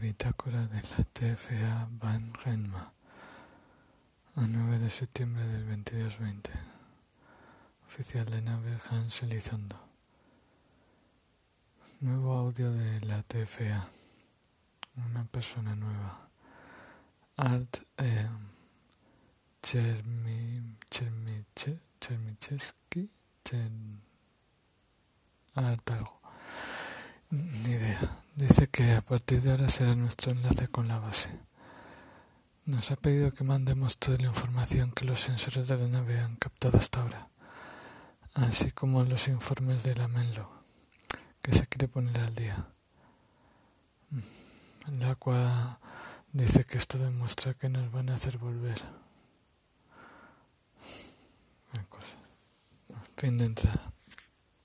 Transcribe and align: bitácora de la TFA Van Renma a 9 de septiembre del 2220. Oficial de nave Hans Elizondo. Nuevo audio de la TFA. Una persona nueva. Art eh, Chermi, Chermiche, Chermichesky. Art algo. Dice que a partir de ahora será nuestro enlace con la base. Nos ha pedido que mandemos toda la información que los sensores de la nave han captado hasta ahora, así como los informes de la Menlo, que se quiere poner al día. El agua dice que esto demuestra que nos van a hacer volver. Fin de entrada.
bitácora 0.00 0.66
de 0.66 0.82
la 0.82 1.04
TFA 1.12 1.88
Van 2.00 2.32
Renma 2.42 2.92
a 4.36 4.40
9 4.40 4.78
de 4.78 4.88
septiembre 4.88 5.46
del 5.46 5.66
2220. 5.66 6.50
Oficial 7.86 8.24
de 8.24 8.40
nave 8.40 8.78
Hans 8.88 9.22
Elizondo. 9.22 9.76
Nuevo 12.00 12.32
audio 12.32 12.72
de 12.72 13.00
la 13.02 13.22
TFA. 13.22 13.88
Una 14.96 15.24
persona 15.24 15.76
nueva. 15.76 16.28
Art 17.36 17.76
eh, 17.98 18.28
Chermi, 19.62 20.76
Chermiche, 20.90 21.78
Chermichesky. 22.00 23.10
Art 25.54 25.90
algo. 25.90 26.20
Dice 28.40 28.68
que 28.68 28.92
a 28.92 29.02
partir 29.02 29.42
de 29.42 29.50
ahora 29.50 29.68
será 29.68 29.94
nuestro 29.94 30.32
enlace 30.32 30.66
con 30.68 30.88
la 30.88 30.98
base. 30.98 31.28
Nos 32.64 32.90
ha 32.90 32.96
pedido 32.96 33.32
que 33.32 33.44
mandemos 33.44 33.98
toda 33.98 34.16
la 34.16 34.28
información 34.28 34.92
que 34.92 35.04
los 35.04 35.20
sensores 35.20 35.68
de 35.68 35.76
la 35.76 35.86
nave 35.86 36.18
han 36.18 36.36
captado 36.36 36.78
hasta 36.78 37.02
ahora, 37.02 37.28
así 38.32 38.70
como 38.70 39.04
los 39.04 39.28
informes 39.28 39.82
de 39.82 39.94
la 39.94 40.08
Menlo, 40.08 40.50
que 41.42 41.52
se 41.52 41.66
quiere 41.66 41.86
poner 41.86 42.16
al 42.16 42.34
día. 42.34 42.66
El 44.88 45.02
agua 45.04 45.78
dice 46.32 46.64
que 46.64 46.78
esto 46.78 46.96
demuestra 46.96 47.52
que 47.52 47.68
nos 47.68 47.92
van 47.92 48.08
a 48.08 48.14
hacer 48.14 48.38
volver. 48.38 48.80
Fin 53.18 53.36
de 53.36 53.44
entrada. 53.44 53.92